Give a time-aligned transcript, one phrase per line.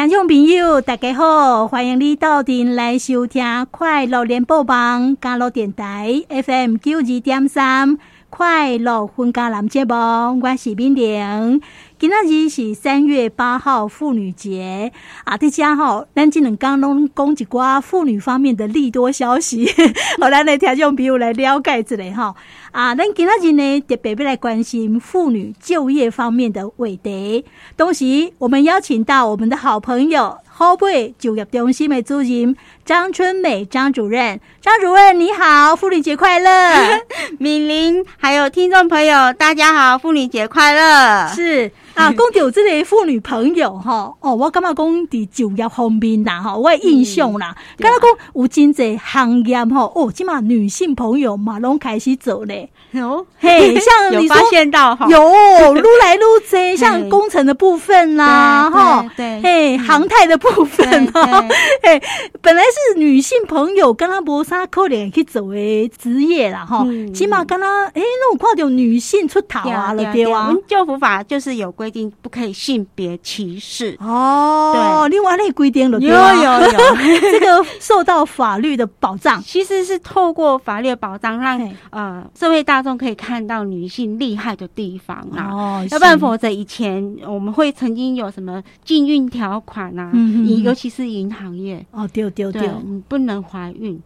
[0.00, 7.98] 听众朋友，大家好，欢迎你到店来收听快乐联播网加入电台 FM 九二点三
[8.30, 9.94] 快乐分家男节目，
[10.40, 11.60] 我是敏玲。
[12.00, 14.90] 今仔日是三月八号妇女节
[15.24, 15.36] 啊！
[15.36, 19.70] 大家好，咱今两刚拢讲一寡妇女方面的利多消息，
[20.18, 22.34] 好，咱来听众朋友来了解一下哈
[22.72, 22.94] 啊！
[22.94, 27.44] 咱今仔日呢特别要来关心妇女就业方面的问题，
[27.76, 30.38] 同时我们邀请到我们的好朋友。
[30.52, 32.54] 后背就业中心的主任
[32.84, 37.00] 张春美张主任，张主任你好，妇女节快乐！
[37.40, 41.28] 敏玲还有听众朋友，大家好，妇女节快乐！
[41.28, 52.70] 是啊，讲到这类妇女朋友哈，哦，我感觉讲伫就业方面啦，哈，我的印象啦，感觉讲有真侪行业哈，哦，起码女性朋友嘛拢开始做咧。
[52.92, 55.18] 有嘿， 像你发现到哈，有
[55.74, 61.48] 撸来撸去，像工程的部分啦，哈，对，嘿，航太的部分哦，
[61.82, 62.02] 嘿，
[62.40, 70.48] 本来是女性朋友跟他无啥可能去做的职业啦，哈，起码跟他，哎，那我看到女性出头啊了，对吧？
[70.48, 73.96] 我们就服法就是有规定，不可以性别歧视。
[74.00, 74.72] 哦。
[74.74, 81.58] 对，另外那规定了，有有有， 这个受到法律的保障，其实是透过法律的保障，让
[81.90, 82.80] 呃社会大。
[82.80, 91.84] 众可以看到女性厉害的地方啊，哦、要不然否则以前我们会曾经有什么禁孕条款啊，嗯嗯尤其是银行业。
[91.90, 94.00] 哦，丢丢丢，你不能怀孕，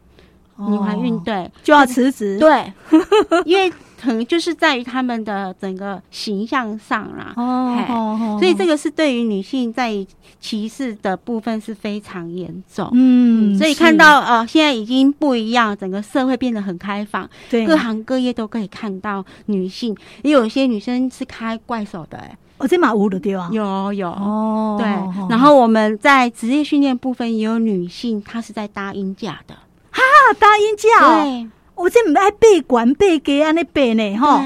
[0.57, 1.49] 哦、你怀孕对。
[1.63, 2.73] 就要辞职，对，
[3.47, 3.73] 因为。
[4.05, 10.07] 可能 就是在于他们的整个形象上啦，哦，所以这个是对于女性在
[10.39, 24.87] 歧视的部分是非常严重，嗯，所以看到呃，现在已经不一样，整个社会变得很开放，对，各行各业都可以看到女性，也有一些女生是开怪手的，哎，哦，这马屋的地方有有哦，对，
[25.31, 29.55] 然后我们在职业训练部分也有女性，她是在搭音架的，
[29.91, 30.03] 哈，
[30.39, 31.49] 搭音架，对。
[31.75, 34.41] 我这不爱背管背给安尼背呢，吼。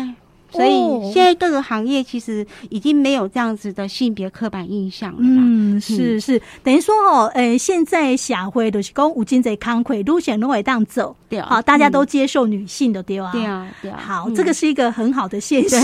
[0.50, 5.18] 所以现在各个行业其实已经没有这样子的性别刻板印象了。
[5.20, 13.30] 嗯，是是，等于说哦，呃，现在社会都是讲有真侪工课，路线都会当走，对，好，大家都接受女性的，对吧？
[13.32, 14.00] 对啊，对啊。
[14.02, 15.80] 好，这个是一个很好的现象。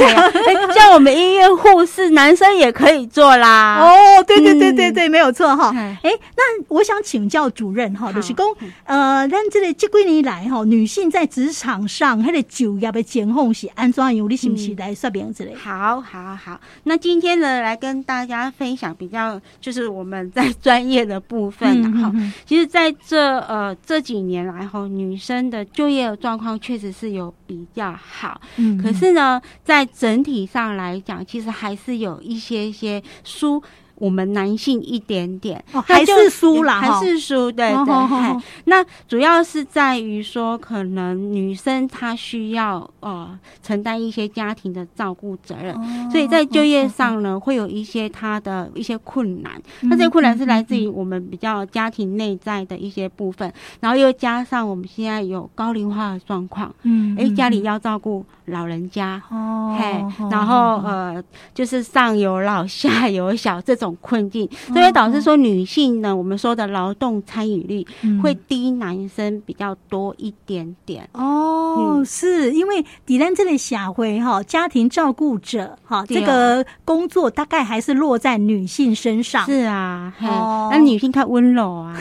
[0.74, 3.80] 像 我们医院护士，男生也可以做啦。
[3.80, 5.70] 哦，对对对对对，没有错哈。
[5.74, 8.46] 哎，那我想请教主任哈，就是讲，
[8.84, 14.14] 呃，咱这个这几年来哈，女性在职场上她的就业的情况是安怎样？
[14.14, 14.53] 你是？
[14.54, 15.54] 期待说明之类。
[15.54, 22.12] 好好好，那今天呢，来跟大家分享比较，就是我们在专业的部分，然后、
[22.44, 33.62] 其实在这呃这几年来哈，女生的就业状况确实是有比较好，嗯，可是呢，在整体上来讲，其实还是有一些些输。
[34.04, 38.42] 我们男性一点点，还是输了，还是输，对对。
[38.66, 45.74] 那主要是在于说，可能女生她需要呃承担一些家庭的照顾责任，
[46.10, 49.52] 所以在就业上呢，会有一些她的一些困难。
[49.80, 53.50] 那这些困难是来自于我们比较家庭内在的一些部分，
[53.80, 63.93] 然后又加上我们现在有高龄化的状况，嗯，哎，家里要照顾老人家，哦，嘿，然后呃，就是上有老下有小这种。
[63.94, 67.86] 种困境，所以导致说女性呢，我们说的劳动参与率
[68.22, 71.08] 会低男生比较多一点点。
[71.12, 79.44] 哦，是因为底兰这里社会哈，家庭照顾者哈，这个工作大概还是落在女性身上。
[79.44, 80.68] 是啊，哦。
[80.72, 81.96] 那女性太温柔啊，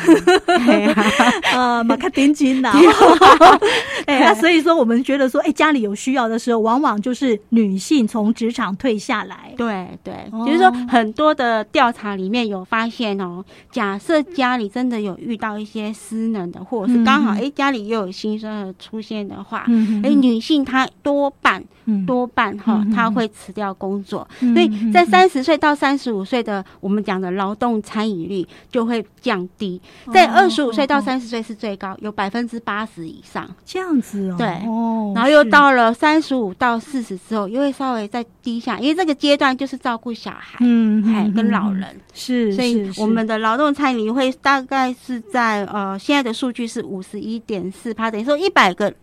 [1.53, 2.73] 呃，马克丁金呐。
[4.05, 9.53] 哎，那所以说我们觉得说，哎，家里有需要的时候，往往就是女性从职场退下来。
[9.57, 10.13] 对对，
[10.45, 11.63] 就是说很多的。
[11.73, 19.66] 调查里面有发现哦，假设家里真的有遇到一些失能的，或者是刚好哎家里又有新生儿出现的话，
[20.03, 21.62] 哎女性她多半
[22.06, 29.81] 多半哈她会辞掉工作，所以在三十岁到三十五岁的我们讲的劳动参与率就会降低，
[30.13, 33.50] 在二十五岁到三十岁是最高，有百分之八十以上。
[33.65, 34.36] 这样子哦。
[34.38, 34.47] 对，
[35.15, 41.62] 然后又到了三十五到四十之后，又会稍微再低下，因为这个阶段就是照顾小孩，嗯，还跟老。
[41.63, 48.94] 老人是，所以我们的劳动参与会大概是在呃，现在的数据是五十一点四趴，等于说一百个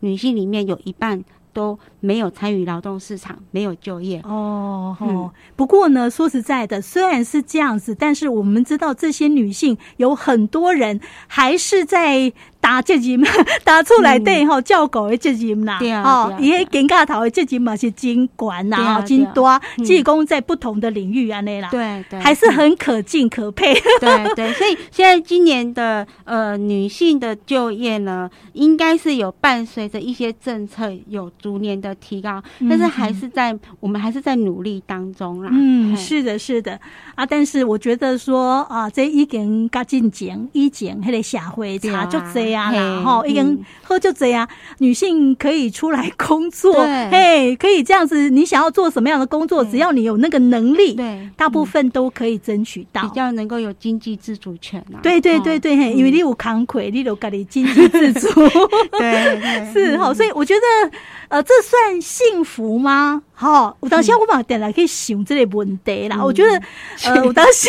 [0.00, 1.22] 女性里面有一半
[1.52, 4.20] 都没有参与劳动市场，没有就业。
[4.24, 12.32] 哦，嗯，不过呢，说实在的，虽然是这样子，但是我们知道这些女性有很多人还是在。
[12.68, 13.22] 打责任，
[13.64, 36.78] 打出来对吼，照顾的责任啦，哦，伊迄肩胛头的责任嘛是真悬呐，真多，技工在不同的领域安内啦，对对，还是很可敬可佩，对对， 所以现在今年的呃女性的就业呢，应该是有伴随着一些政策有逐年的提高，但是还是在我们还是在努力当中啦，嗯，是的，是的。
[37.14, 46.74] 啊，但是我觉得说啊，这已经加进前以前迄个社会差就这样啦，吼，已经喝就这样，女性可以出来工作，
[47.10, 54.98] 嘿，可以这样子，你想要做什么样的工作，只要你有那个能力，对，大部分都可以争取到，比较能够有经济自主权啊。
[55.02, 58.28] 对对对对，嘿，因为你有扛魁，你有家里经济自主，
[58.98, 59.40] 对，
[59.72, 60.90] 是哈，所以我觉得，
[61.28, 63.22] 呃，这算幸福吗？
[63.40, 66.24] 好，我当时我嘛点来可以想这个问题啦。
[66.24, 66.60] 我觉得，
[67.06, 67.68] 呃，我当时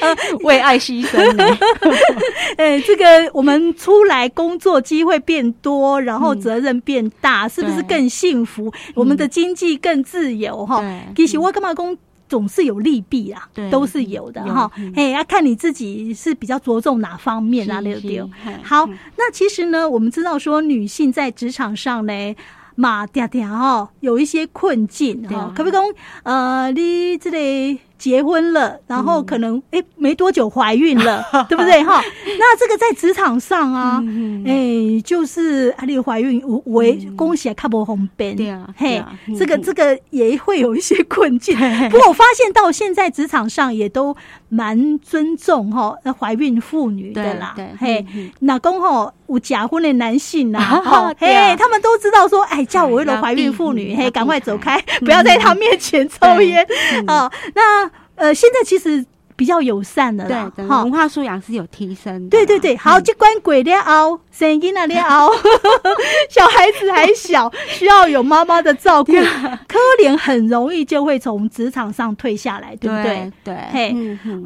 [0.00, 0.16] 呃
[0.46, 1.44] 为爱牺牲呢。
[2.56, 3.04] 哎，这个
[3.34, 8.72] 我们出来工作机会变多，然后责任变大，是不是更幸福？
[8.94, 10.80] 我们的经济更自由哈。
[11.16, 11.98] 其实我干嘛工
[12.28, 14.70] 总是有利弊啊，都是有的哈。
[14.94, 18.24] 哎，要看你自己是比较着重哪方面啊，对不对？
[18.62, 18.88] 好，
[19.18, 22.12] 那其实呢，我们知道说女性在职场上呢。
[22.80, 25.52] 嘛，嗲嗲哈，有一些困境哈。
[25.54, 25.84] 可不可以讲，
[26.22, 32.02] 呃，你这里结婚了，然后可能哎、嗯欸、没多久怀孕了， 对不对哈？
[32.38, 34.02] 那这个在职场上啊，
[34.46, 36.82] 哎、欸，就是啊，你怀孕我我
[37.14, 39.04] 恭喜卡博红边，对啊，嘿，
[39.38, 41.54] 这个这个也会有一些困境。
[41.90, 44.16] 不过我发现到现在职场上也都
[44.48, 48.06] 蛮尊重哈，怀孕妇女的啦，嘿，
[48.40, 49.12] 老公哈。
[49.30, 56.66] 有假婚的男性呐， 哈，嘿，他们都知道说，哎，叫我为了怀孕妇女，嘿，赶快走开，不要在他面前抽烟。
[57.06, 57.30] 啊。
[57.54, 57.88] 那
[58.20, 62.28] 呃，现在其实比较友善的啦，哈，文化素养是有提升的。
[62.28, 65.32] 对对对，好，就关鬼咧熬，声音啊了后，
[66.28, 73.32] 小孩子还小， 需要有妈妈的照顾，可怜很容易就会从职场上退下来，对不对？
[73.42, 73.96] 对，嘿，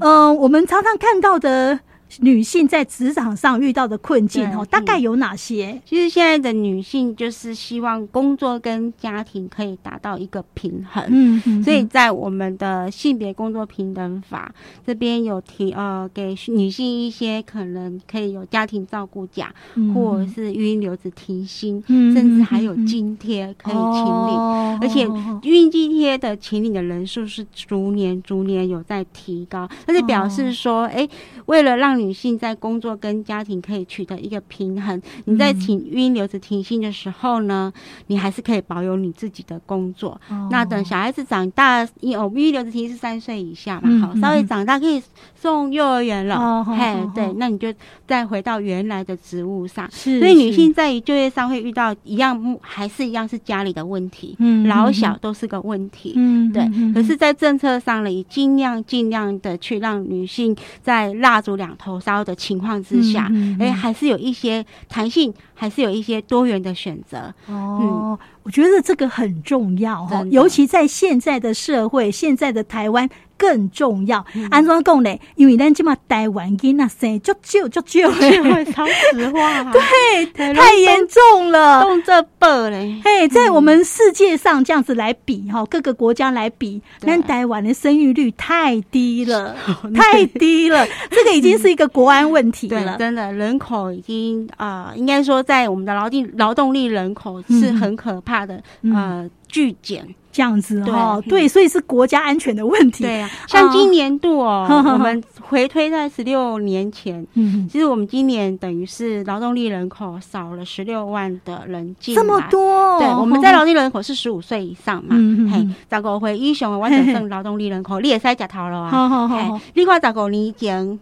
[0.01, 1.79] 嗯，我们常常看到的。
[2.21, 5.81] 女性在职场上遇到的困境哦，大概有哪些？
[5.85, 14.55] 其实现在的女性就是希望工作跟家庭可以达到一个平衡，嗯，所以在我们的性别工作平等法
[14.87, 19.53] 这边有提呃，给女性一些可能可以有家庭照顾假，
[19.95, 25.07] 或者是育婴留职停薪，甚至还有津贴可以请领，而且
[25.43, 31.09] 育婴津贴的请领的人数是逐年逐年有在提高，那就表示说，哎，
[31.47, 35.01] 为了让女性在工作跟家庭可以取得一个平衡。
[35.25, 37.73] 你在请育婴留职停薪的时候呢，
[38.09, 40.21] 你还是可以保有你自己的工作。
[40.51, 45.03] 那等小孩子长大，因为我们育婴留职停薪是三岁以下嘛，好，稍微长大可以
[45.35, 46.37] 送幼儿园了。
[46.37, 47.73] 哦嘿，对，那你就
[48.07, 49.91] 再回到原来的职务上。
[49.91, 56.13] 是所以女性在于就业上会遇到一样，还是一样是家里的问题，嗯老小都是个问题。
[56.17, 56.65] 嗯，对。
[56.93, 61.94] 可是，在政策上呢，也尽量尽量的去让女性在蜡烛两头。
[61.95, 67.33] 头烧的情况之下，哎，还是有一些弹性，还是有一些多元的选择。
[67.47, 73.09] 哦，我觉得这个很重要哈，尤其在现在的社会，现在的台湾。
[73.45, 75.21] 更重要，安怎讲呢？
[75.37, 82.99] 因为咱这么台湾囡仔生足少足少，说实话，对，太严重了，动这辈嘞。
[83.05, 89.55] 嘿，在我们世界上这样子来比哈，各个国家来比，咱台湾的生育率太低了，
[89.95, 92.97] 太低了，这个已经是一个国安问题了。
[92.99, 98.63] 真的，人口已经啊，应该说在我们的劳动劳动力人口是很可怕的，
[98.95, 100.15] 呃，剧减。
[100.35, 103.05] 这样子哦，对，所以是国家安全的问题。
[103.05, 112.99] 对啊，像今年度哦， 我们回推在十六年前，嗯，其实我们今年等于是劳动力人口少了十六万的人进来，这么多。
[112.99, 118.91] 对，我们在劳动力人口是十五岁以上嘛，嗯嘿，十五岁以上完整剩劳动力人口，你也使吃头了啊。
[118.91, 120.99] 好 好好，你看十五年前，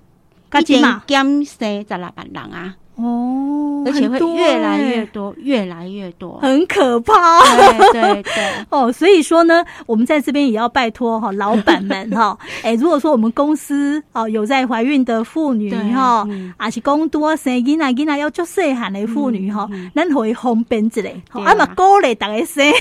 [0.61, 2.75] 已经减少十六万人啊。
[2.97, 7.41] 哦，而且会越来越多，越来越多，很可怕。
[7.57, 22.71] 对对对， 哦，所以说呢，我们在这边也要拜托哈老板们哈， 哎，如果说我们公司哦有在怀孕的妇女哈，还是工多生囡仔囡仔要做细汉的妇女哈，咱可以方便之类，啊嘛鼓励大家生，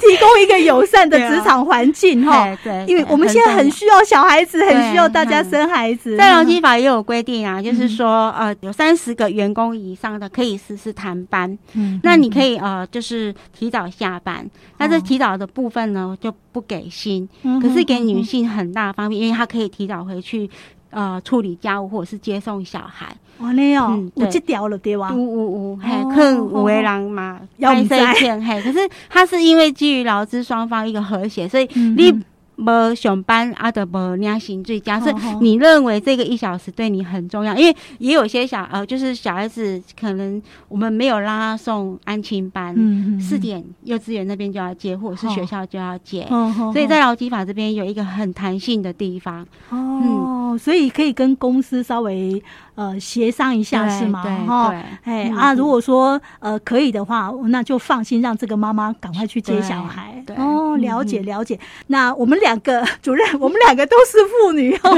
[0.00, 2.46] 提供一个友善的职场环境哈。
[2.62, 6.18] 对，因为我们现在很需要小孩子，很需要大家生孩子。
[6.18, 7.70] 在劳基法也有规定啊，就。
[7.70, 17.28] 就是说，呃，有三十个员工以上的可以实施谈班，嗯，那你可以呃，就是提早下班，那这提早的部分呢就不给薪，
[17.62, 20.48] 可是给女性很大方便，因为她可以提早回去。
[20.92, 23.14] 呃处理家务或者是接送小孩。
[23.38, 25.14] 哦，那样有这条了对吧？
[25.14, 32.12] 呜呜呜，嘿，可能五位人嘛，要不在嘿，可是他是因为基于劳资双方一个和谐，所以你。
[32.60, 34.78] 没上班啊，的没领薪水。
[34.78, 42.76] 假设你认为这个一小时对你很重要，因为也有些小呃，就是小孩子可能我们没有让他送安亲班，
[43.18, 46.26] 四点幼稚园那边就要接，或者是学校就要接，
[46.72, 49.46] 所以在劳基法这边有一个很弹性的地方。
[49.70, 52.42] 哦，所以可以跟公司稍微。
[52.80, 54.22] 呃，协商一下是吗？
[54.48, 60.24] 哈，哎啊，如果说呃可以的话，那就放心让这个妈妈赶快去接小孩。
[60.38, 61.60] 哦，了解了解。
[61.88, 64.90] 那我们两个主任，我们两个都是妇女 哦，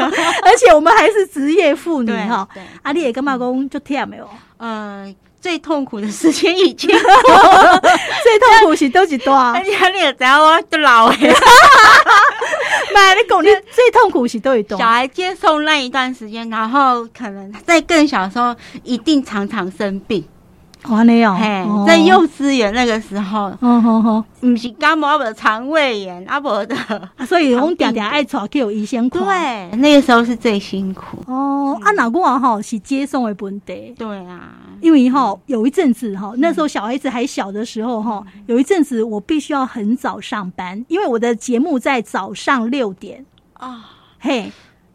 [0.44, 2.48] 而且我们还是职业妇女哈。
[2.82, 4.30] 阿丽也跟妈公就听没有？
[4.58, 6.88] 呃，最痛苦的时间已经，
[8.22, 9.34] 最痛苦是都是多。
[9.34, 11.14] 阿丽阿丽也知道我都老了。
[12.94, 14.78] 妈，你讲你最痛苦是都一段？
[14.78, 20.24] 小孩接送那一段时间，然后可能在更小的时候，一定常常生病。
[20.88, 26.76] 哇，那样，嘿，在幼稚园那个时候，嗯哼哼，不是感冒，不是肠胃炎，啊不的，
[27.24, 29.22] 所以我们常常爱带去医生看。
[29.22, 31.18] 对，那个时候是最辛苦。
[31.26, 33.94] 哦，啊，那我哈是接送的本地。
[33.96, 43.24] 对啊，因为哈有一阵子哈，那时候小孩子还小的时候哈，有一阵子我必须要很早上班，因为我的节目在早上六点
[43.54, 43.84] 啊，
[44.18, 44.50] 嘿。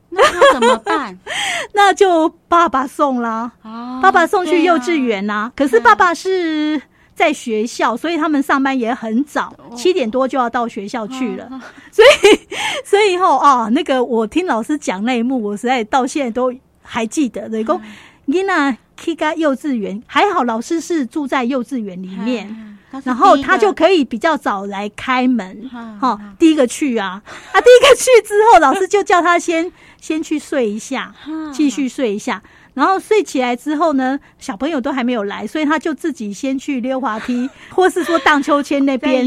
[0.09, 1.17] 那怎么办？
[1.73, 3.51] 那就爸爸送啦。
[3.63, 5.39] 哦、爸爸送去幼稚园啦、啊。
[5.39, 6.81] 啊、可是爸爸是
[7.13, 11.45] 在学校，所以他们上班也很早，七点多就要到学校去了。
[11.51, 11.61] 哦、
[11.91, 12.39] 所以，
[12.85, 17.47] 所以以后啊，那个我听老师讲那一幕，我实在到现在都还记得。
[17.49, 17.81] 雷公，
[18.25, 22.47] 伊娜去个幼稚园，还好老师是住在幼稚园里面。
[22.49, 22.73] 嗯
[23.03, 31.13] 然后他就可以比较早来开门，哈，第一个去啊， 啊，第一个去之后，老师就叫他先先去睡一下，
[31.53, 32.41] 继续睡一下，
[32.73, 39.23] 然后睡起来之后呢，小朋友都还没有来，所以他就自己先去溜滑梯， 或是说荡秋千那边，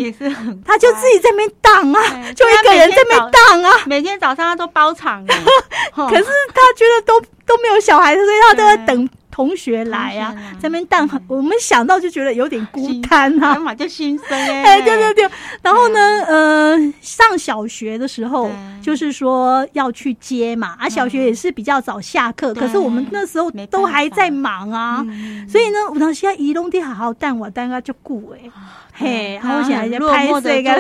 [0.64, 2.00] 他就自己在那边荡啊，
[2.32, 9.08] 就一个人在那边荡啊，每天早上他都包场，可是他觉得都都没有小孩，所以他都在等。
[9.40, 14.62] 同学来啊，在那边荡，我们想到就觉得有点孤单啊，嘛就心酸哎。
[14.76, 15.30] 哎，对对对。
[15.62, 18.50] 然后呢，呃，上小学的时候，
[18.82, 25.02] 就是说要去接嘛，啊，小学也是比较早下课，可是我们那时候都还在忙啊，
[25.48, 28.50] 所以呢，我当时要移动的好好带我，带他就顾哎。
[28.92, 30.78] 嘿，然后现在就拍这个，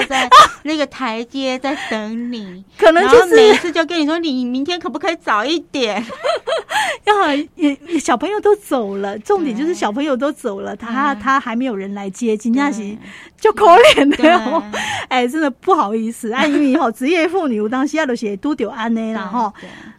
[0.64, 6.04] 那个台阶在等你，可能就是每次就跟你说，你明天可不可以早一点？
[7.04, 12.98] 要也小朋友都走了，重点就是小朋友都走了，他他还没有人来接，金佳琪
[13.40, 14.62] 就可怜的哦，
[15.08, 19.52] 哎，真的不好意思， 啊，因为哈职业妇女，我当时要都写都丢安呢，然后。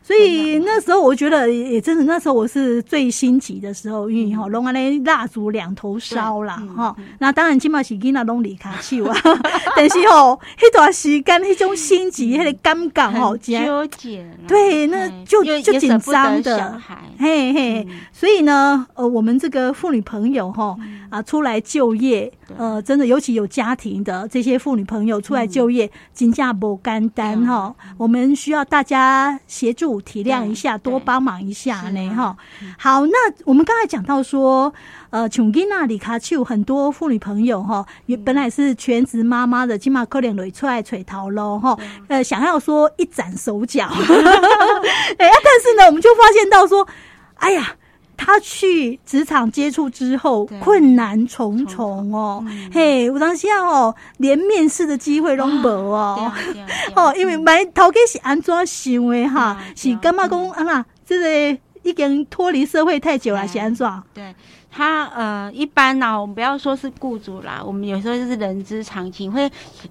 [0.04, 6.94] 所以那时候我觉得也真的，那时候我是最心急的时候，因为哈，弄安尼蜡烛两头烧啦哈。
[7.20, 9.16] 那当然起码是囡仔拢离开去哇，
[9.78, 14.26] 但是吼，迄段时间迄种心急，迄个感觉吼，纠结。
[14.48, 16.82] 对，那就就紧张的，
[17.18, 17.88] 嘿嘿。
[18.12, 20.76] 所以呢，呃，我们这个妇女朋友哈
[21.10, 27.74] 啊出来就业，呃，真的尤其有家庭的这些妇女朋友出来就业，金价不干单哈。
[27.98, 30.02] 我们需要大家协助。
[30.04, 32.36] 体谅一下，多帮忙一下呢，哈。
[32.78, 33.14] 好，那
[33.46, 34.74] 我们刚才讲到说，
[35.10, 41.78] 呃，琼吉娜里卡丘很多妇女朋友哈，也本来是全职妈妈的，起码可怜女出来垂头喽，哈。
[42.08, 43.86] 呃，想要说一展手脚，
[45.18, 46.88] 哎呀，但是呢，我们就发现到说，
[47.36, 47.76] 哎呀。
[48.24, 52.46] 他去职场接触之后，困难重重哦。
[52.72, 56.32] 嘿，有当时哦，连面试的机会都没哦。
[56.96, 59.58] 哦，因为买头家是安怎想的哈？
[59.76, 63.90] 是感觉讲啊嘛，这个已经脱离社会太久了，是安怎？
[64.14, 64.36] 对。
[64.72, 69.42] 他呃，一般呢、啊，我们不要说是雇主啦，我们有时候就是人之常情，会，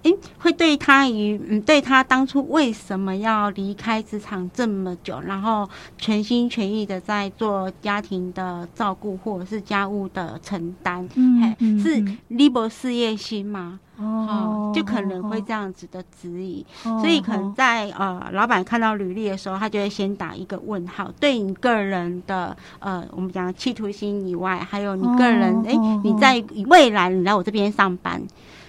[0.02, 5.68] 诶、欸，会对他于嗯，对他当初为什么要离开职场这么久，然后
[5.98, 13.78] 全心全意的在做家庭的照顾或者是家务的承担，嗯，嗯，是离不事业心吗？
[14.00, 21.12] 哦，就可能会这样子的质疑，哦、所以可能在呃，老板看到履历的时候，他就会先打一个问号。
[21.20, 28.22] 对你个人的呃，我们讲企图心以外，还有你个人，哎、你在未来你来我这边上班，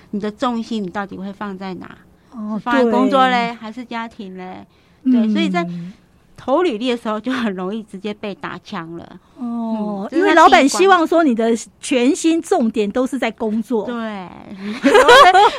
[0.10, 1.98] 你的重心你到底会放在哪？
[2.32, 4.66] 哦，放在工作嘞，还是家庭嘞？
[5.04, 5.66] 对，嗯、所以在。
[6.44, 9.08] 投履历的时候就很容易直接被打枪了
[9.38, 13.86] 哦，因为老板希望说你的全心重点都是在工作。
[13.86, 13.94] 对，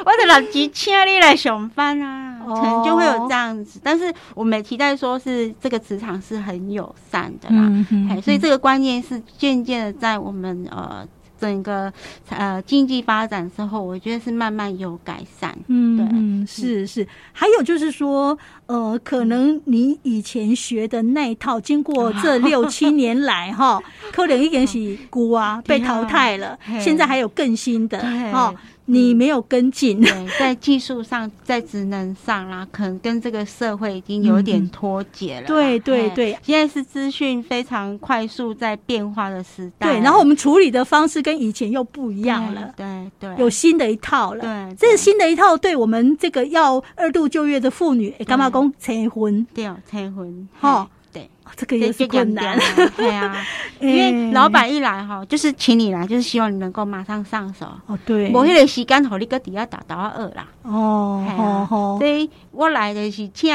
[0.04, 2.40] 我的老吉请你来上班啊。
[2.44, 3.80] 可能就会有这样子。
[3.84, 11.06] 但是我们也期待说是这个职场是很友善的啦，嗯嗯嗯、所以这个观念是渐渐的在我们呃。
[11.42, 11.92] 整个
[12.28, 15.52] 呃经济发展之后，我觉得是慢慢有改善。
[15.66, 17.04] 嗯，对，嗯，是是。
[17.32, 23.82] 还有就是说，呃，可能你以前学的那一套，经过这六七 年来哈，
[24.12, 27.98] 可能一点是古 啊被淘汰了，现在还有更新的
[28.30, 28.54] 哈。
[28.84, 35.46] 你没有跟进，对，在技术上，在职能上啦，可能跟这个社会已经有点脱节了。
[35.46, 39.88] 对对对，现在是资讯非常快速在变化的时代。
[39.88, 42.74] 对，然后我们处理的方式跟以前又不一样了。
[42.76, 44.40] 对对，有新的一套了。
[44.40, 49.46] 对，这是新的一套，对我们这个要二度就业的妇女，干嘛讲催婚？
[49.54, 50.48] 对，催婚。
[50.58, 50.88] 哈。
[51.54, 52.58] 这个也是困难，
[52.96, 53.36] 对啊，
[53.80, 57.66] 因为老板一来哈，就是请你来，就是希望你能够马上上手。
[57.86, 60.48] 哦，对，我那个时间互你个底下打到二啦。
[60.62, 63.52] 哦，好好，所以我来的是请。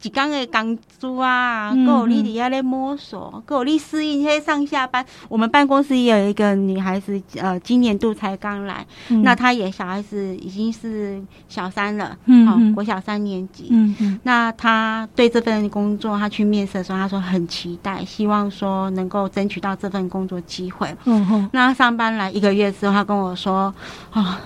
[0.00, 5.04] 几工的工资啊，够有你底下咧摸索，够有你适应那些上下班。
[5.28, 20.96] 我们办公室也有一个女孩子，呃，今年度才刚来，嗯、那她也小孩子已经是小三了，嗯，好、哦，国小三年级，嗯嗯，那她对这份工作，她去面试的时候，她说很期待，希望说能够争取到这份工作机会。
[21.04, 23.74] 嗯哼，那她上班来一个月之后，她跟我说，
[24.10, 24.36] 啊、哦。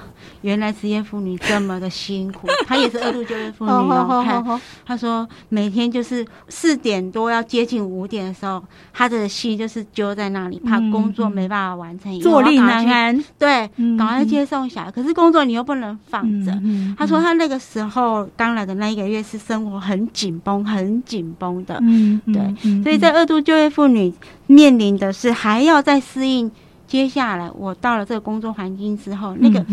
[0.45, 4.61] 原来职业妇女这么的辛苦， 她也是二度就业妇女哦。
[4.85, 13.25] 她说每天就是四点多要接近五点的时候，她的心就是揪在那里，怕工作没办法完成，坐立难安。
[13.39, 16.53] 对，赶快接送小孩，可是工作你又不能放着。
[16.99, 21.79] 她说她那个时候刚来的那一个月是生活很紧绷、很紧绷的。
[21.81, 22.83] 嗯，对。
[22.83, 24.13] 所以在二度就业妇女
[24.47, 26.53] 面临的是还要再适应
[26.87, 29.65] 接下来我到了这个工作环境之后那个。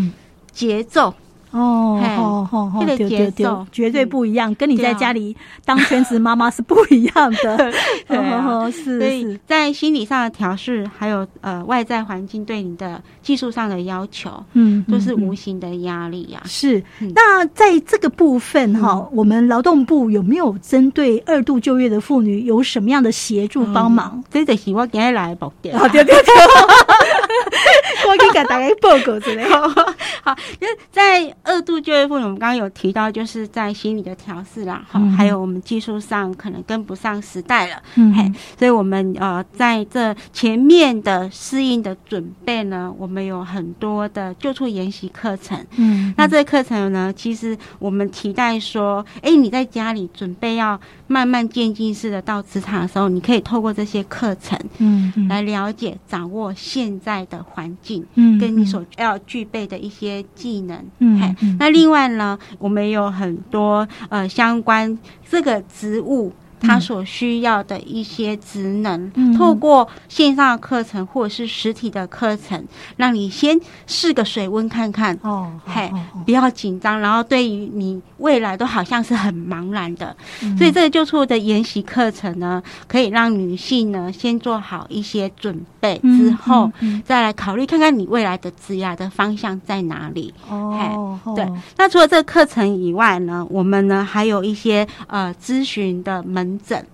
[0.52, 1.14] 节奏
[1.52, 7.58] 哦，好好好，这个节奏绝对不一样，跟你在家里当全职妈妈是不一样的。
[8.08, 16.42] 对，是，所以在心理上的调试，还有呃外在环境对你的技术上的要求，嗯，都是无形的压力呀。
[16.46, 16.82] 是，
[17.14, 24.24] 那在这个部分哈，我们劳动部有没有针对二度就业的妇女有什么样的协助帮忙？
[24.32, 25.78] 这个是我今天来报的。
[25.78, 26.34] 好，对对对。
[28.08, 29.44] 我给大家报告之类。
[30.24, 64.98] 好，就是在二度就业妇女，我们刚刚有提到，就是在心理的调试啦，好，还有我们技术上可能跟不上时代了，嗯，嘿，所以我们呃在这前面的适应的准备呢，我们有很多的就处研习课程，嗯，那这个课程呢，其实我们期待说，哎，你在家里准备要慢慢渐进式的到职场的时候，你可以透过这些课程，嗯，来了解掌握现在的环境，嗯，跟你所要具备的一些技能，嗯，那另外呢，我们有很多呃相关
[65.30, 66.32] 这个职务。
[66.62, 72.64] 他所需要的一些职能，嗯、透过线上的课程或者是实体的课程，
[72.98, 86.72] 让你先试个水温看看哦，嘿，哦哦、不要紧张，然后对于你未来都好像是很茫然的，嗯、所以这个就处的研习课程呢，可以让女性呢先做好一些准备，之后
[87.04, 91.52] 再来考虑看看你未来的职业的方向在哪里哦，嘿，对。
[91.78, 96.51] 那除了这个课程以外呢，我们呢还有一些呃咨询的门。
[96.52, 96.86] 门诊，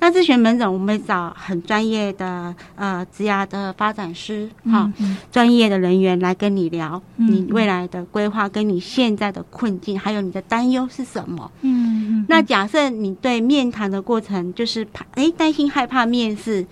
[0.00, 11.50] 那咨询门诊，我们找很专业的呃职涯的发展师，哈、嗯，专、嗯、业的人员来跟你聊你未来的规划，跟你现在的困境，还有你的担忧是什么？
[11.60, 16.66] 嗯，嗯那假设你对面谈的过程就是怕，哎，担心害怕面试。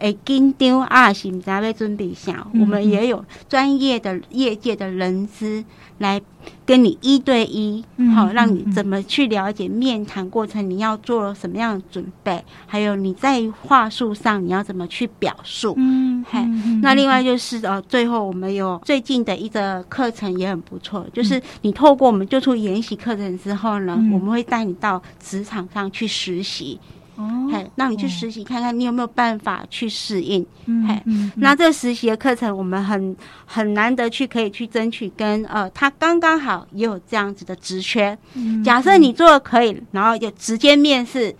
[0.00, 2.46] 哎，紧张啊，是不知道要准备啥？
[2.54, 5.62] 我们也有专业的业界的人资
[5.98, 6.18] 来
[6.64, 7.84] 跟你一对一，
[8.14, 15.74] 好，让你怎么去了解面谈过程，你要做什么样的准备，还有你在话术上你要怎么去表述。
[15.76, 16.40] 嗯，嘿，
[16.80, 26.80] 那另外就是呃，最后我们有最近的一个课程也很不错，就是你透过我们就出研习课程之后呢，我们会带你到职场上去实习。
[27.52, 30.44] 嘿，让你去实习看看，你有没有办法去适应？
[30.86, 31.02] 嘿，
[31.36, 38.16] 那这个实习的课程，我们很很难得去可以去争取跟呃，他刚刚好也有这样子的职缺。
[38.64, 41.34] 假设你做的可以，然后就直接面试，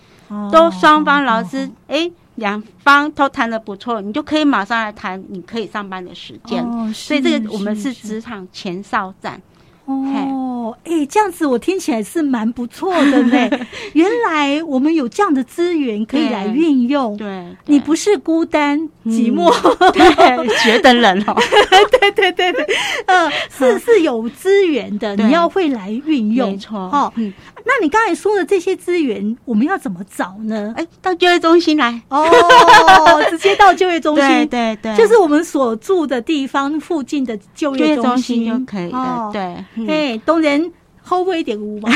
[0.50, 6.64] 都双方老师哎，两方都谈的不错，你就可以马上来谈你可以上班的时间。
[6.92, 9.40] 所以这个我们是职场前哨战。
[9.86, 13.50] 哦，哎、欸，这样子我听起来是蛮不错的呢。
[13.94, 17.16] 原来我们有这样的资源可以来运用。
[17.16, 21.34] 对，对你不是孤单寂寞，嗯、对，觉得冷哦。
[22.00, 22.66] 对对对对，
[23.06, 26.50] 呃， 是是有资源的，你要会来运用。
[26.50, 26.78] 没错。
[26.78, 27.32] 哦，嗯，
[27.64, 30.74] 那你刚才说的这些资源，我们要怎么找呢？
[30.76, 34.26] 哎，到就业中心来哦，直接到就业中心。
[34.26, 39.30] 对对对，就是我们所住的地方附近的就业中心就可以了。
[39.32, 39.40] 对。
[39.88, 40.70] 哎，当然
[41.10, 41.90] 后会一点五嘛。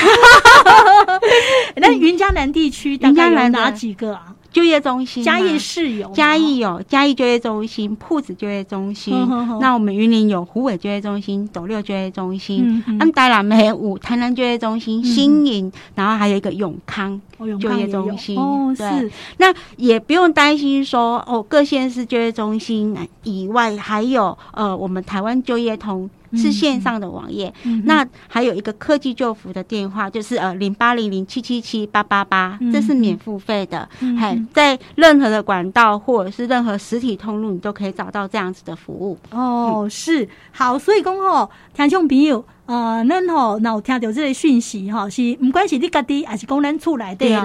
[1.77, 4.35] 那云嘉南地区大概有哪几个啊？
[4.51, 9.13] 就业中心，嘉义市有，嘉义有嘉义就业中心、铺子就业中心。
[9.61, 12.81] 那我们云林有虎尾就业中心、斗六就业中心。
[12.87, 17.21] 嗯，台南没有，台南就业中心、新营，然后还有一个永康
[17.61, 18.39] 就业中心。
[18.39, 19.11] 哦，是。
[19.39, 26.09] 那也不用担心说哦，各县市就业中心以外，还有呃，我们台湾就业通。
[26.37, 33.89] 是线上的网页，嗯、那还有一个科技救服的电话，就是呃零八零零七七七八八八，这是免付费的。
[34.19, 39.19] 还、嗯、在任何的管道或者是任何实体通路，你都可以找到这样子的服务。
[39.31, 47.45] 哦，是好，所以讲哦，听众朋友，呃，咱吼，那有听到这个讯息哈，是不管是你家己还是讲咱厝内的人，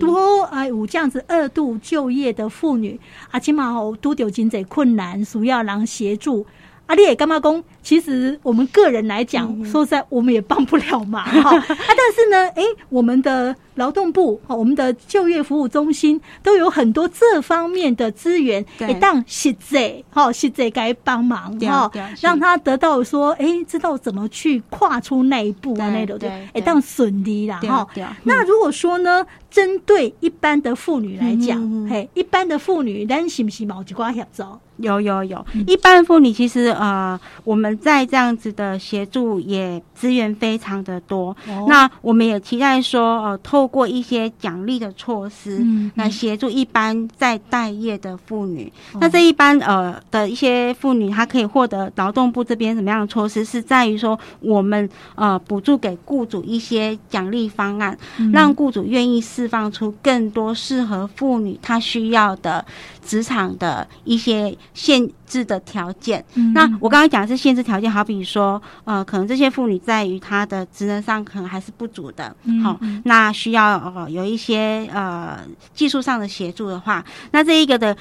[0.00, 2.98] 都好哎有这样子二度就业的妇女，
[3.30, 6.46] 啊，起码吼拄到真济困难，需要人协助。
[6.86, 7.62] 阿你也干嘛讲？
[7.88, 11.56] 其实我们个人来讲，嗯、说实在，我们也帮不了忙 哈。
[11.56, 27.88] 啊，但是呢，哎，我们的劳动部、我们的就业服务中心都有很多这方面的资源，也，当实在哈，实在该帮忙哈，让他得到说，哎，知道怎么去跨出那一步啊，那种对，哎，当顺利啦哈。
[28.24, 34.42] 那如果说呢，针对一般的妇女来讲，嘿，一般的妇女，咱是不是毛几瓜协助？
[34.76, 41.30] 有有有，一般妇女其实呃，我们在这样子的协助也资源非常的多。
[41.48, 48.72] 哦、那我们也期待说，呃，透过一些奖励的措施，嗯，来协助一般在待业的妇女。
[48.94, 53.44] 嗯、那这一般呃的一些妇女，她可以获得劳动部这边什么样的措施？
[53.44, 62.64] 是在于说，我们呃补助给雇主一些奖励方案，嗯、让雇主愿意释放出更多适合妇女她需要的
[63.04, 64.56] 职场的一些。
[64.74, 75.38] 限制的条件，嗯、那我刚刚讲的是限制条件，好比说，呃，可能这些妇女在于她的职能上可能还是不足的，好、那需要呃有一些呃
[75.74, 77.96] 技术上的协助的话，那这一个的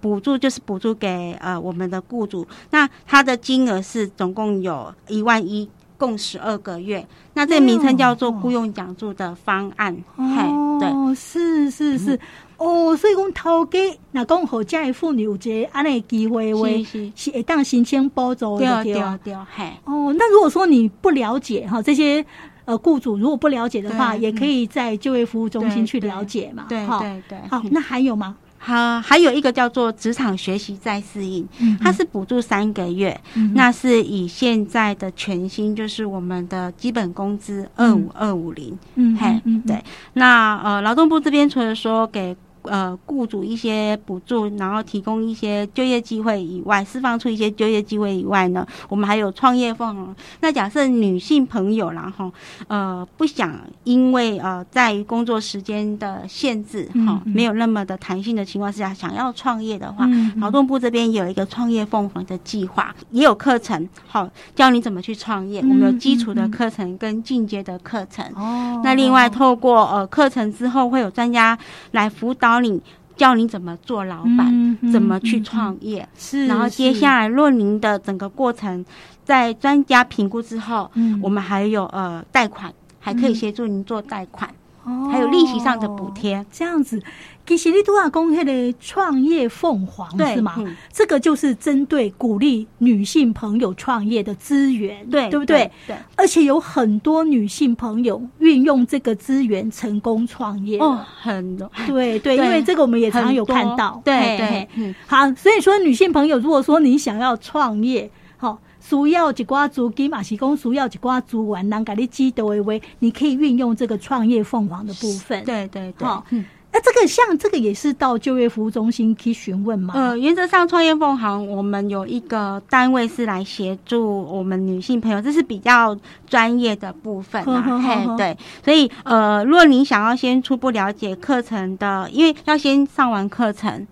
[0.00, 10.42] 补助就是补助给呃我们的雇主，那它的金额是总共有一万一，共十二个月，那这个名称叫做雇佣奖助的方案，哦、嘿，
[10.80, 12.18] 对，是是是。
[12.62, 13.78] 嗯哦，所以讲头家
[14.12, 16.68] 那讲好家的妇女有这安尼机会，话
[17.16, 19.72] 是会当申请补助的对对对，嘿。
[19.84, 22.24] 哦，那如果说你不了解哈，这些
[22.64, 26.66] 呃雇主如果不了解的话，也可以在就业服务中心去了解嘛。
[26.68, 27.38] 对对对。
[27.50, 28.36] 好，那还有吗？
[28.64, 31.44] 好，还有一个叫做职场学习再适应，
[31.80, 33.20] 它是补助三个月，
[33.54, 38.78] 那是以现在的全薪，就是我们的基本工资二五二五零。
[38.94, 39.82] 嗯，嘿，对。
[40.12, 50.14] 那呃，劳动部这边除了说给呃，雇主一些补助，然后提供一些就业机会以外，释放出一些就业机会以外呢，我们还有创业凤凰。
[50.40, 52.32] 那假设女性朋友然后
[52.68, 65.60] 呃不想因为呃在于工作时间的限制哈，没有那么的弹性的情况之下，想要创业的话，劳动部这边有一个创业凤凰的计划，也有课程，好教你怎么去创业。
[65.62, 68.24] 嗯、我们有基础的课程跟进阶的课程。
[68.36, 71.58] 哦、嗯，那另外透过呃课程之后，会有专家
[71.90, 72.51] 来辅导。
[72.52, 72.82] 教你
[73.16, 76.46] 教你怎么做老板，怎么去创业，是。
[76.46, 78.84] 然后接下来，若您的整个过程
[79.24, 84.48] 在专家评估之后，嗯、我们还有呃贷款，还可以协助您做贷款。
[84.50, 87.00] 嗯还有利息上的补贴，哦，这样子，
[87.46, 90.54] 其实你都要公开的创业凤凰是吗？
[90.58, 95.70] 嗯、这个就是针对鼓励女性朋友创业的资源，对对不对？
[95.86, 108.58] 对，对而且有很多女性朋友运用这个资源成功创业哦，很多对对，对因为这个我们也常有看到，对对，嗯，好，所以说女性朋友，如果说你想要创业，好。
[108.82, 115.44] 需要一寡资金，嘛是讲需要一寡资源，能给你指导的话，你可以运用这个创业凤凰的部分。
[115.44, 119.92] 对对对，好，嗯，那这个像这个也是到就业服务中心去询问吗？
[119.94, 125.94] 呃，原则上创业凤行，我们有一个单位是来协助我们女性朋友，这是比较
[126.26, 127.60] 专业的部分啊。
[127.60, 133.86] 呵呵呵嘿，对，所以呃，如果你想要先初步了解课程的，因为要先上完课程。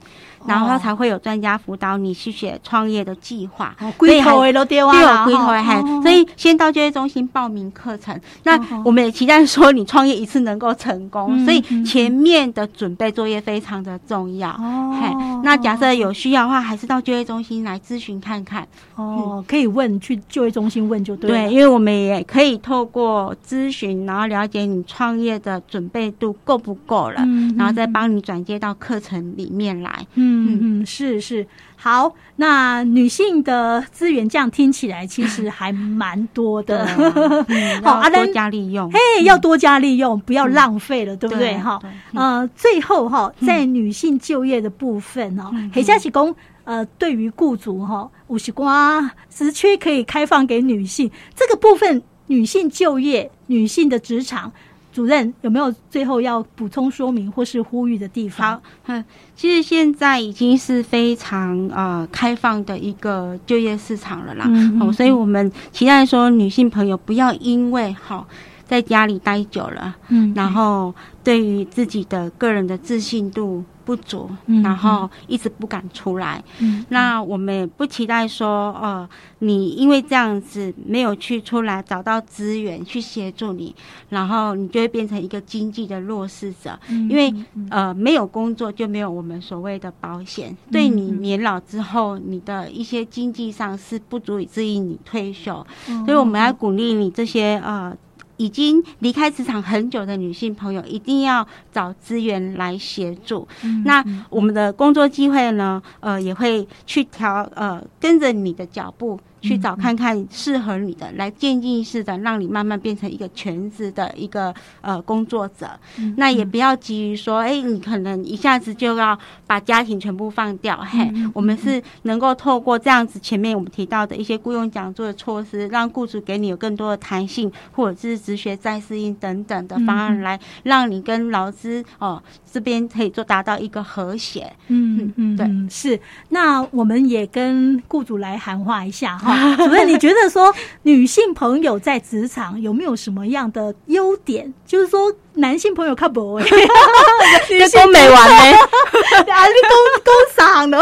[0.46, 3.74] 然后才会有专家辅导你去写创业的计划。
[3.96, 8.18] 归头的都丢完了，归头还，所以先到就业中心报名课程。
[8.44, 14.52] 那我们也期待说你创业一次能够成功，所以前面的准备作业非常的重要。
[14.52, 15.08] 嘿，
[15.42, 18.66] 那假设有需要的话，还是到就业中心来咨询看看。
[18.96, 21.36] 哦，可以问去就业中心问就对了。
[21.36, 27.26] 对，因为我们也可以透过咨询，然后了解你创业的准备度够不够了，
[27.56, 30.06] 然后再帮你转接到课程里面来。
[30.14, 31.46] 嗯嗯嗯，是是。
[31.76, 36.86] 好，那女性的资源这样听起来其实还蛮多的。
[37.82, 41.56] 好，阿多加利用，嘿，要多加利用，不要浪费了，对不对？
[41.56, 41.80] 哈，
[42.12, 54.52] 呃，最后哈，在女性就业的部分哈，黑加喜工，呃，对于雇主哈，五十瓜职缺可以开放给女性这个部分，女性就业，女性的职场。
[55.00, 58.52] 主任有没有最后要补充说明或是呼吁的地方？
[58.52, 59.02] 好，嗯，
[59.34, 64.44] 其实现在已经是非常呃开放的一个就业市场了啦。
[64.46, 68.26] 嗯，嗯，哦，所以我们期待说女性朋友不要因为好
[68.66, 73.64] 在家里待久了，嗯，然后对于自己的个人的自信度。
[73.90, 74.30] 不足，
[74.62, 76.40] 然后一直不敢出来。
[76.60, 79.08] 嗯，那我们也不期待说，呃，
[79.40, 83.74] 你因为这样子没有去出来找到资源去协助你，
[84.10, 86.78] 然后你就会变成一个经济的弱势者。
[86.88, 87.34] 嗯，因为
[87.68, 95.66] 呃，没有工作就没有我们所谓的保险，对你年老之后，你的一些经济上是不足以支应你退休。
[96.06, 97.92] 所以我们要鼓励你这些呃。
[98.40, 103.46] 已经离开职场很久的女性朋友，一定要找资源来协助。
[103.62, 105.82] 嗯、那我们的工作机会呢？
[106.00, 109.20] 呃，也会去调呃，跟着你的脚步。
[109.40, 115.70] 去找看看适合你的，来渐进式的让你慢慢变成一个全职的一个呃工作者。
[115.98, 120.76] 嗯、那也不要急于说，哎、欸，你可能一下子就要把家庭全部放掉。
[120.82, 132.22] 嘿，嗯、我们是能够透过这样子前面我们提到的一些雇佣讲座的措施，让雇主给你有更多的弹性，或者是职学再适应等等的方案，来让你跟劳资哦
[132.52, 134.52] 这边可以做达到一个和谐。
[134.68, 136.00] 嗯嗯，对，是。
[136.28, 139.29] 那我们也跟雇主来喊话一下哈。
[139.56, 144.52] 主任， 你觉得说女性朋友在职场有没有什么样的优点？
[144.66, 145.12] 就是说。
[145.34, 146.44] 男性朋友看不哎，
[147.48, 148.36] 你都没完呢，
[149.32, 149.72] 啊，你工
[150.04, 150.78] 工伤的。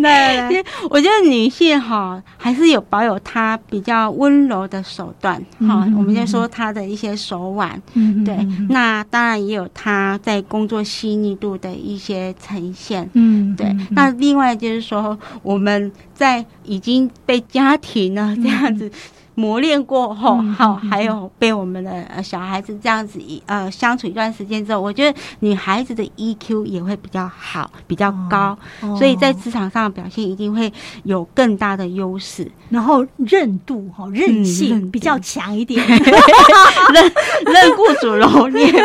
[0.00, 5.86] 对，我觉得女性哈还是有保有她比较温柔的手段哈。
[5.96, 7.80] 我们先说她的一些手腕，
[8.24, 8.36] 对，
[8.68, 13.74] 那当然也有她在工作细腻度的一些呈现，嗯，对。
[13.90, 18.90] 那另外就是说，我们在已经被家庭呢这样子。
[19.34, 28.56] 磨练过后，好，还有被我们的小孩子这样子一呃相处一段时间之后，我觉得女孩子的 EQ 也会比较好，比较高，
[28.98, 30.72] 所以在职场上表现一定会
[31.04, 32.50] 有更大的优势。
[32.68, 37.12] 然后韧度哈，韧性比较强一点， 韧
[37.46, 38.72] 韧雇主揉捏。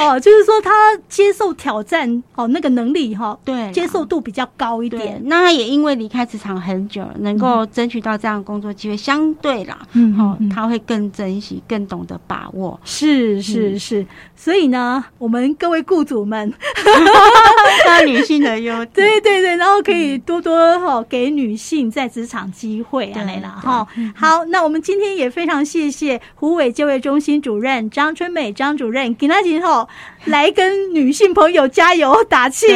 [0.00, 0.70] 哦，就是说他
[1.08, 5.20] 接受挑战哦，那个能力哈，对，接受度比较高一点。
[5.26, 12.78] 那他也因为离开职场很久，能够争取到这样的工作机会，相对啦，嗯，好，他会更珍惜，更懂得把握。
[12.84, 16.52] 是是是，所以呢，我们各位雇主们，
[17.86, 23.86] 那女性的优点，对对对，然后可以多多哈给女性在职场机会啊，来了哈。
[24.14, 29.88] 好，那我们今天也非常谢谢虎尾就业中心主任张春美张主任，给他今后。
[30.26, 32.66] 来跟女性朋友加油打气，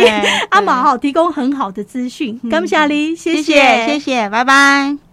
[0.51, 5.04] 阿玛哈提供很好的资讯，感谢你，谢谢，谢谢，拜拜。